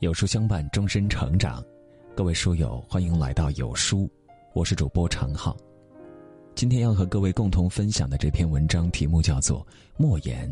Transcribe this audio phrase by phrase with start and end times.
[0.00, 1.62] 有书相伴，终身成长。
[2.16, 4.10] 各位书友，欢迎来到有书，
[4.54, 5.54] 我是主播常浩。
[6.54, 9.60] 今天要和各位共同分享的这篇文章题目叫做
[9.98, 10.50] 《莫言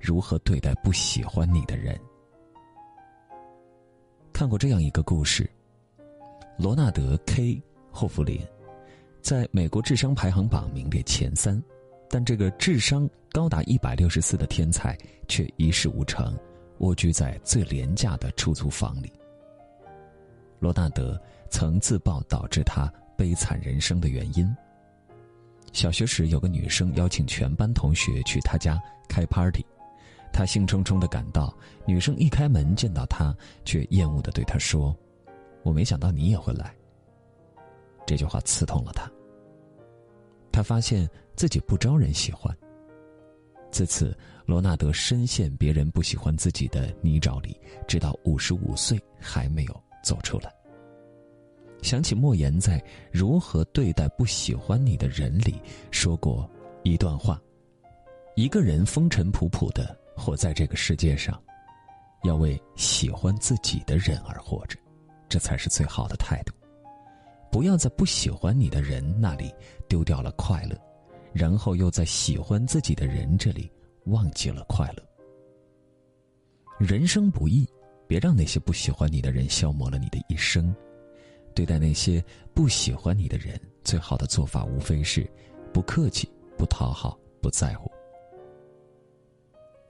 [0.00, 1.94] 如何对待不喜欢你的人》。
[4.32, 5.46] 看过这样一个故事：
[6.56, 7.60] 罗纳德 ·K·
[7.90, 8.40] 霍弗林
[9.20, 11.62] 在美国智商排行榜名列前三，
[12.08, 14.96] 但这个智商高达一百六十四的天才
[15.28, 16.34] 却一事无成。
[16.78, 19.12] 蜗居在最廉价的出租房里。
[20.58, 24.54] 罗纳德曾自曝导致他悲惨人生的原因。
[25.72, 29.64] 小学时，有个女生邀请全班同学去她家开 party，
[30.32, 34.96] 他兴冲冲的赶到，女生一开门见到他，却厌恶的对他说
[35.62, 36.74] ：“我没想到你也会来。”
[38.06, 39.10] 这句话刺痛了他。
[40.50, 42.56] 他发现自己不招人喜欢。
[43.76, 44.16] 自此，
[44.46, 50.50] 罗纳德深陷别人不喜欢自己的泥沼里，直到五十五岁还没有走出来。
[51.82, 52.80] 想起莫言在
[53.12, 56.50] 《如何对待不喜欢你的人》里说过
[56.84, 57.38] 一段话：
[58.34, 61.38] 一个人风尘仆仆的活在这个世界上，
[62.24, 64.78] 要为喜欢自己的人而活着，
[65.28, 66.54] 这才是最好的态度。
[67.52, 69.54] 不要在不喜欢你的人那里
[69.86, 70.74] 丢掉了快乐。
[71.36, 73.70] 然后又在喜欢自己的人这里
[74.06, 75.02] 忘记了快乐。
[76.78, 77.68] 人生不易，
[78.06, 80.74] 别让那些不喜欢你的人消磨了你的一生。
[81.54, 85.30] 对待那些不喜欢你的人，最好的做法无非是
[85.74, 86.26] 不客气、
[86.56, 87.90] 不讨好、不在乎。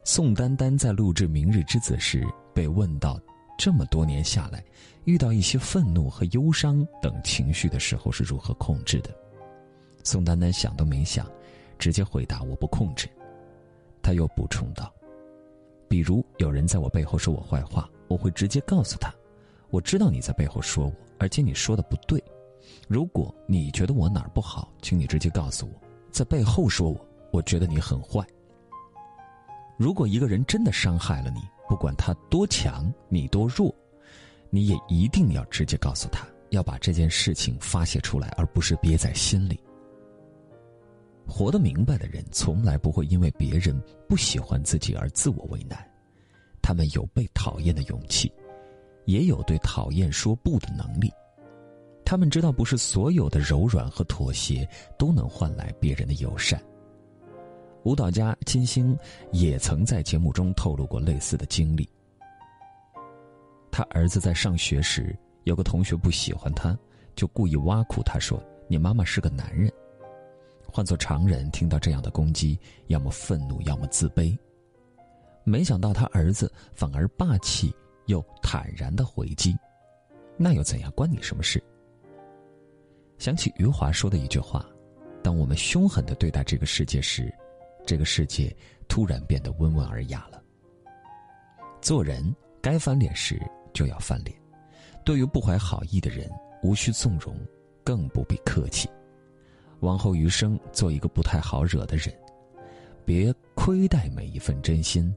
[0.03, 3.21] 宋丹丹在录制《明日之子》时被问到，
[3.57, 4.65] 这么多年下来，
[5.05, 9.26] 遇到一些愤怒和忧伤等情绪的时候是如何控制的？
[10.07, 11.29] 宋丹丹想都没想，
[11.81, 13.09] 直接回答：“我不控制。”
[14.01, 14.95] 他又补充道
[15.91, 19.13] ：“比如有人在我背后说我坏话，我会直接告诉他，
[19.69, 22.23] 我知道你在背后说我，而且你说的不对。
[22.87, 25.73] 如果你觉得我哪儿不好，请你直接告诉我，
[26.13, 28.25] 在背后说我，我觉得你很坏。
[29.77, 33.75] 如果一个人真的伤害了你，不管他多强，你多弱，
[34.51, 39.59] 你也一定要直接告诉他，要把这件事情发泄出来，而不是憋在心里。”
[41.27, 43.79] 活得明白的人，从来不会因为别人
[44.09, 45.79] 不喜欢自己而自我为难。
[46.63, 48.33] 他们有被讨厌的勇气，
[49.05, 51.13] 也有对讨厌说不的能力。
[52.05, 56.63] 他们知道，不是所有的柔软和妥协都能换来别人的友善。
[57.83, 58.97] 舞蹈家金星
[59.31, 61.89] 也曾在节目中透露过类似的经历。
[63.71, 66.77] 他儿子在上学时，有个同学不喜欢他，
[67.15, 69.73] 就故意挖苦他说：“你妈妈是个男人。”
[70.77, 74.37] 换做常人听到这样的攻击，要么愤怒，要么自卑。
[75.43, 77.75] 没想到他儿子反而霸气
[78.09, 79.57] 又坦然的回击
[80.37, 80.93] ：“那又怎样？
[80.93, 81.65] 关你什么事？”
[83.17, 84.67] 想起余华说的一句话
[85.25, 87.35] ：“当我们凶狠的对待这个世界时，
[87.87, 88.55] 这个世界
[88.87, 90.43] 突然变得温文尔雅了。”
[91.81, 93.41] 做人该翻脸时
[93.73, 94.39] 就要翻脸，
[95.07, 96.31] 对于不怀好意的人，
[96.63, 97.35] 无需纵容，
[97.83, 98.87] 更不必客气。
[99.81, 102.15] 往后余生，做一个不太好惹的人，
[103.05, 105.15] 别亏待每一份真心，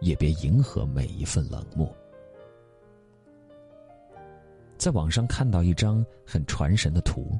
[0.00, 1.94] 也别迎合每一份冷漠。
[4.76, 7.38] 在网上看到一张很传神的图，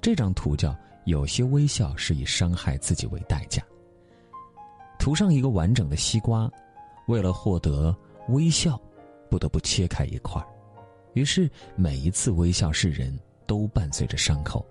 [0.00, 0.74] 这张图叫
[1.04, 3.62] “有些微笑是以伤害自己为代价”。
[4.98, 6.50] 图上一个完整的西瓜，
[7.06, 7.94] 为了获得
[8.28, 8.80] 微笑，
[9.28, 10.42] 不得不切开一块
[11.12, 14.64] 于是每一次微笑示人都伴随着伤口。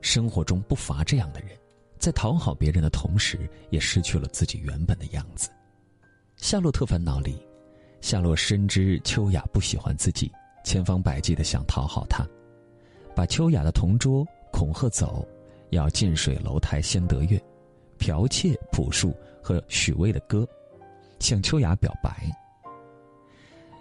[0.00, 1.50] 生活中不乏这样的人，
[1.98, 5.48] 在讨好别人的同时，也失去了自己原本的样子。
[6.36, 7.44] 《夏洛特烦恼》里，
[8.00, 10.30] 夏洛深知秋雅不喜欢自己，
[10.64, 12.26] 千方百计的想讨好她，
[13.14, 15.26] 把秋雅的同桌恐吓走，
[15.70, 17.42] 要近水楼台先得月，
[17.98, 20.46] 剽窃朴树和许巍的歌，
[21.18, 22.30] 向秋雅表白。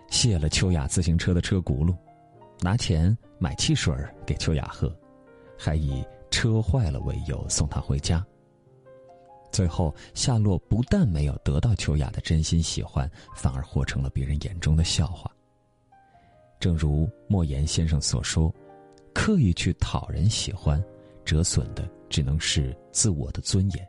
[0.10, 1.96] 卸了秋雅自行车的车轱辘，
[2.62, 3.94] 拿钱买汽水
[4.26, 4.92] 给秋雅喝。
[5.58, 8.26] 还以车坏了为由送她回家。
[9.52, 15.32] 最后，夏洛不但没有得到秋雅的真心喜欢，反而活成了别人眼中的笑话。
[16.60, 18.54] 正如莫言先生所说
[19.16, 20.84] ：“刻意去讨人喜欢，
[21.24, 23.88] 折损的只能是自我的尊严。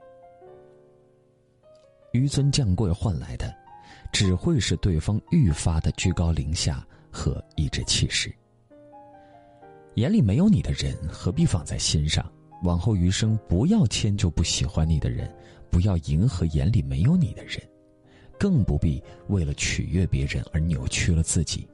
[2.13, 3.55] 纡尊降贵换来的，
[4.13, 8.35] 只会是对方愈发的居高临下和颐指气使。”
[9.99, 12.25] 眼里没有你的人，何必放在心上？
[12.63, 15.29] 往后余生，不要迁就不喜欢你的人，
[15.71, 17.61] 不要迎合眼里没有你的人，
[18.39, 21.69] 更不必为了取悦别人而扭曲了自己。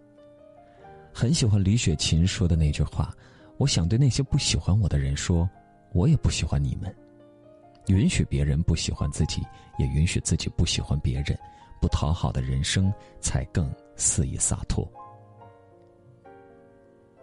[1.12, 3.14] 很喜欢李雪琴说的那句话
[3.58, 5.46] ：“我想对那些不喜欢我的人说，
[5.92, 6.94] 我也不喜欢你们。
[7.88, 9.42] 允许别人不喜欢自己，
[9.78, 11.38] 也允许自己不喜欢别人，
[11.78, 12.90] 不讨好的人生
[13.20, 14.90] 才更肆意洒脱。”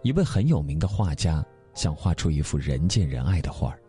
[0.03, 3.80] 一位很有名的画家想画出一幅人见人爱的画儿，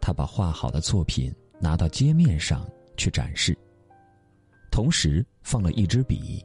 [0.00, 2.64] 他把画好的作品拿到街面上
[2.96, 3.56] 去展示，
[4.70, 6.44] 同时放了一支笔，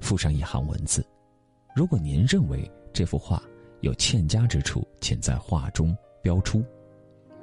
[0.00, 1.04] 附上一行文字。
[1.74, 3.42] 如果您认为这幅画
[3.80, 6.62] 有欠佳之处，请在画中标出。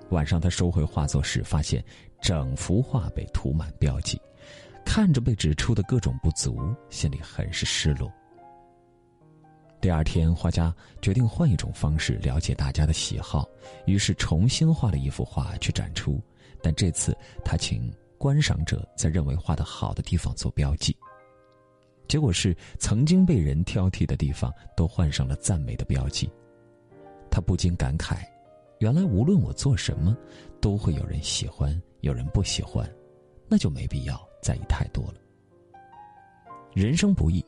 [0.09, 1.83] 晚上他收回画作时，发现
[2.21, 4.21] 整幅画被涂满标记，
[4.85, 6.59] 看着被指出的各种不足，
[6.89, 8.11] 心里很是失落。
[9.81, 13.49] 第二天，画家决定换一种方式了解大家的喜好，
[13.87, 16.21] 于是重新画了一幅画去展出，
[16.61, 20.95] 但这次他请观赏者在认为画的好的地方做标记。
[22.07, 26.29] 结果是，曾经被人挑剔的地方都换上了赞美的标记。
[27.31, 28.17] 他不禁感慨：
[28.77, 30.15] 原来无论我做什么，
[30.59, 32.87] 都会有人喜欢，有人不喜欢，
[33.47, 35.15] 那就没必要在意太多了。
[36.73, 37.43] 人生不易，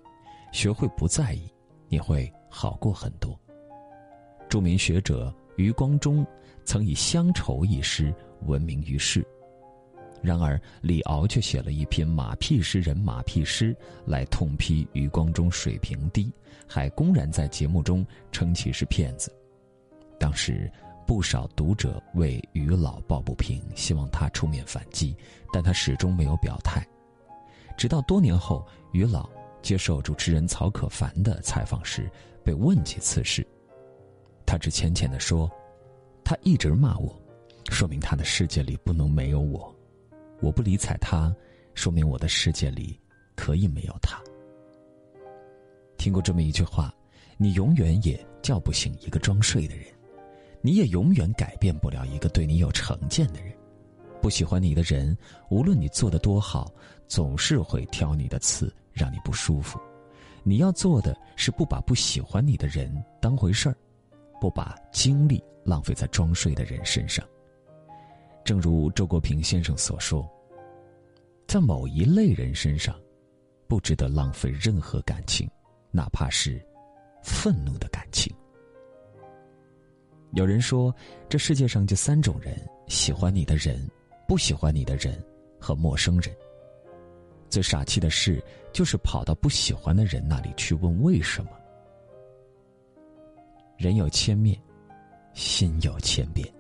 [0.52, 1.53] 学会不在意，
[1.94, 3.40] 你会好过很多。
[4.50, 6.26] 著名学者余光中
[6.66, 8.12] 曾以《乡愁》一诗
[8.48, 9.24] 闻名于世。
[10.20, 16.34] 然而，李敖却写了一篇马屁诗人马屁诗来痛批余光中水平低，
[16.68, 19.32] 还公然在节目中称其是骗子。
[20.20, 20.72] 当时，
[21.06, 25.16] 不少读者为余老抱不平，希望他出面反击，
[25.52, 26.84] 但他始终没有表态。
[27.78, 29.30] 直到多年后，余老
[29.64, 32.08] 接受主持人曹可凡的采访时，
[32.44, 33.44] 被问及此事，
[34.46, 35.50] 他只浅浅的说
[36.24, 37.20] ：“他一直骂我，
[37.72, 39.74] 说明他的世界里不能没有我。”
[40.42, 41.34] 我不理睬他，
[41.74, 43.00] 说明我的世界里
[43.34, 44.22] 可以没有他。
[45.98, 46.94] 听过这么一句话：
[47.38, 49.86] 你永远也叫不醒一个装睡的人，
[50.62, 53.54] 你也永远改变不了一个对你有成见的人。
[54.22, 55.18] 不喜欢你的人，
[55.50, 56.70] 无论你做的多好，
[57.08, 59.80] 总是会挑你的刺，让你不舒服。
[60.44, 63.76] 你要做的是不把不喜欢你的人当回事儿，
[64.40, 67.26] 不把精力浪费在装睡的人身上。
[68.44, 70.30] 正如周国平先生所说，
[71.48, 72.94] 在某一类人身上，
[73.68, 75.50] 不值得浪费任何感情，
[75.92, 76.62] 哪怕是
[77.24, 78.36] 愤怒的感情。
[80.34, 80.94] 有人说，
[81.30, 82.54] 这世界上就三种人：
[82.88, 83.90] 喜欢你的人、
[84.28, 85.24] 不喜欢你的人
[85.58, 86.36] 和陌生人。
[87.54, 91.52] 最傻气的事，就是跑到不喜欢的人那里去问为什么。
[93.78, 94.60] 人有千面，
[95.36, 96.52] 心有千变。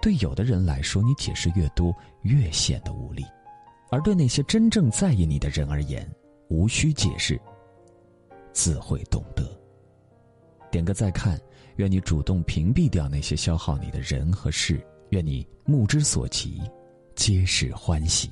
[0.00, 3.22] 对有的人来说，你解释越多，越显得无力；
[3.92, 6.04] 而对那些真正在意你的人而言，
[6.48, 7.40] 无需解释，
[8.52, 9.48] 自会懂得。
[10.68, 11.40] 点个再看，
[11.76, 16.60] 愿你主动屏蔽掉那些消耗你的人和事，愿你目之所及，
[17.14, 18.28] 皆是欢喜。